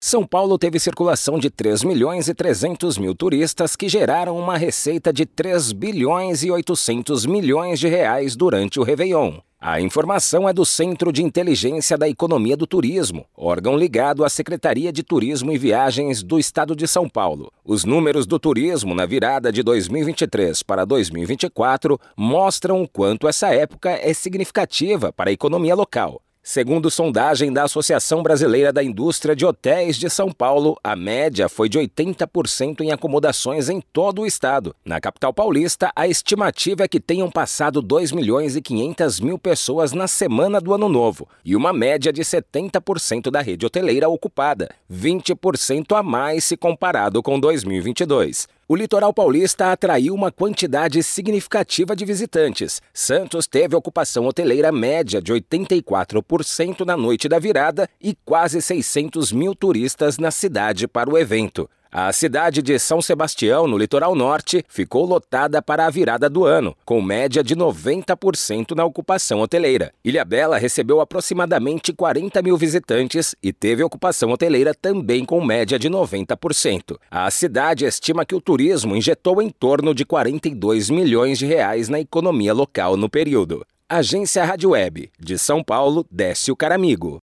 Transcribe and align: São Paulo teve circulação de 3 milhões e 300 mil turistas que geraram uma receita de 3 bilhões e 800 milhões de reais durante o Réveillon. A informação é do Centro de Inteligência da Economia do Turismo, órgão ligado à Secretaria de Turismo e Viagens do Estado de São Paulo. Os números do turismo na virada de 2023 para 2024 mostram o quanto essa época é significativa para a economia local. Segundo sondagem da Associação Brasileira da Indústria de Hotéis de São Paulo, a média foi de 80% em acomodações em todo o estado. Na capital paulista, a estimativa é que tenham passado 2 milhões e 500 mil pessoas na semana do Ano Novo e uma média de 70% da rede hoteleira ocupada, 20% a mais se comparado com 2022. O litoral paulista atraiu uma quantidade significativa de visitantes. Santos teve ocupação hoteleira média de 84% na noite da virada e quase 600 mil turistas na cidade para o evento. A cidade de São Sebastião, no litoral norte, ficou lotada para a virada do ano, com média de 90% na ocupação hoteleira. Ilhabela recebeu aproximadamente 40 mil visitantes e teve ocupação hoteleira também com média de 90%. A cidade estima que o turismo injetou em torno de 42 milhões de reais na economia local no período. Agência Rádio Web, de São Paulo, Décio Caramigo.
São 0.00 0.24
Paulo 0.24 0.56
teve 0.56 0.78
circulação 0.78 1.40
de 1.40 1.50
3 1.50 1.82
milhões 1.82 2.28
e 2.28 2.34
300 2.34 2.96
mil 2.98 3.16
turistas 3.16 3.74
que 3.74 3.88
geraram 3.88 4.38
uma 4.38 4.56
receita 4.56 5.12
de 5.12 5.26
3 5.26 5.72
bilhões 5.72 6.44
e 6.44 6.50
800 6.52 7.26
milhões 7.26 7.80
de 7.80 7.88
reais 7.88 8.36
durante 8.36 8.78
o 8.78 8.84
Réveillon. 8.84 9.40
A 9.60 9.80
informação 9.80 10.48
é 10.48 10.52
do 10.52 10.64
Centro 10.64 11.12
de 11.12 11.24
Inteligência 11.24 11.98
da 11.98 12.08
Economia 12.08 12.56
do 12.56 12.64
Turismo, 12.64 13.26
órgão 13.36 13.76
ligado 13.76 14.24
à 14.24 14.28
Secretaria 14.28 14.92
de 14.92 15.02
Turismo 15.02 15.50
e 15.50 15.58
Viagens 15.58 16.22
do 16.22 16.38
Estado 16.38 16.76
de 16.76 16.86
São 16.86 17.08
Paulo. 17.08 17.50
Os 17.64 17.84
números 17.84 18.24
do 18.24 18.38
turismo 18.38 18.94
na 18.94 19.04
virada 19.04 19.50
de 19.50 19.64
2023 19.64 20.62
para 20.62 20.84
2024 20.84 22.00
mostram 22.16 22.82
o 22.82 22.88
quanto 22.88 23.26
essa 23.26 23.48
época 23.48 23.90
é 23.90 24.14
significativa 24.14 25.12
para 25.12 25.28
a 25.30 25.32
economia 25.32 25.74
local. 25.74 26.22
Segundo 26.42 26.90
sondagem 26.90 27.52
da 27.52 27.64
Associação 27.64 28.22
Brasileira 28.22 28.72
da 28.72 28.82
Indústria 28.82 29.36
de 29.36 29.44
Hotéis 29.44 29.96
de 29.96 30.08
São 30.08 30.32
Paulo, 30.32 30.78
a 30.82 30.96
média 30.96 31.48
foi 31.48 31.68
de 31.68 31.78
80% 31.78 32.80
em 32.80 32.90
acomodações 32.90 33.68
em 33.68 33.82
todo 33.92 34.22
o 34.22 34.26
estado. 34.26 34.74
Na 34.84 35.00
capital 35.00 35.32
paulista, 35.34 35.92
a 35.94 36.08
estimativa 36.08 36.84
é 36.84 36.88
que 36.88 37.00
tenham 37.00 37.30
passado 37.30 37.82
2 37.82 38.12
milhões 38.12 38.56
e 38.56 38.62
500 38.62 39.20
mil 39.20 39.38
pessoas 39.38 39.92
na 39.92 40.08
semana 40.08 40.60
do 40.60 40.72
Ano 40.72 40.88
Novo 40.88 41.28
e 41.44 41.54
uma 41.54 41.72
média 41.72 42.12
de 42.12 42.22
70% 42.22 43.30
da 43.30 43.42
rede 43.42 43.66
hoteleira 43.66 44.08
ocupada, 44.08 44.70
20% 44.90 45.96
a 45.96 46.02
mais 46.02 46.44
se 46.44 46.56
comparado 46.56 47.22
com 47.22 47.38
2022. 47.38 48.48
O 48.70 48.76
litoral 48.76 49.14
paulista 49.14 49.72
atraiu 49.72 50.14
uma 50.14 50.30
quantidade 50.30 51.02
significativa 51.02 51.96
de 51.96 52.04
visitantes. 52.04 52.82
Santos 52.92 53.46
teve 53.46 53.74
ocupação 53.74 54.26
hoteleira 54.26 54.70
média 54.70 55.22
de 55.22 55.32
84% 55.32 56.84
na 56.84 56.94
noite 56.94 57.30
da 57.30 57.38
virada 57.38 57.88
e 57.98 58.14
quase 58.26 58.60
600 58.60 59.32
mil 59.32 59.54
turistas 59.54 60.18
na 60.18 60.30
cidade 60.30 60.86
para 60.86 61.08
o 61.08 61.16
evento. 61.16 61.66
A 61.90 62.12
cidade 62.12 62.60
de 62.60 62.78
São 62.78 63.00
Sebastião, 63.00 63.66
no 63.66 63.78
litoral 63.78 64.14
norte, 64.14 64.62
ficou 64.68 65.06
lotada 65.06 65.62
para 65.62 65.86
a 65.86 65.90
virada 65.90 66.28
do 66.28 66.44
ano, 66.44 66.76
com 66.84 67.00
média 67.00 67.42
de 67.42 67.56
90% 67.56 68.76
na 68.76 68.84
ocupação 68.84 69.40
hoteleira. 69.40 69.92
Ilhabela 70.04 70.58
recebeu 70.58 71.00
aproximadamente 71.00 71.92
40 71.92 72.42
mil 72.42 72.58
visitantes 72.58 73.34
e 73.42 73.54
teve 73.54 73.82
ocupação 73.82 74.30
hoteleira 74.30 74.74
também 74.74 75.24
com 75.24 75.42
média 75.42 75.78
de 75.78 75.88
90%. 75.88 76.98
A 77.10 77.30
cidade 77.30 77.86
estima 77.86 78.24
que 78.24 78.34
o 78.34 78.40
turismo 78.40 78.94
injetou 78.94 79.40
em 79.40 79.48
torno 79.48 79.94
de 79.94 80.04
42 80.04 80.90
milhões 80.90 81.38
de 81.38 81.46
reais 81.46 81.88
na 81.88 81.98
economia 81.98 82.52
local 82.52 82.98
no 82.98 83.08
período. 83.08 83.64
Agência 83.88 84.44
Rádio 84.44 84.70
Web, 84.70 85.10
de 85.18 85.38
São 85.38 85.64
Paulo, 85.64 86.04
Décio 86.10 86.54
Caramigo. 86.54 87.18